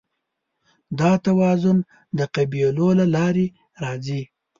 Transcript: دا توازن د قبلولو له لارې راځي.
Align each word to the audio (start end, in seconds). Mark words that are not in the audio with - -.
دا 0.99 1.11
توازن 1.25 1.77
د 2.17 2.19
قبلولو 2.35 2.87
له 2.99 3.05
لارې 3.15 3.45
راځي. 3.83 4.21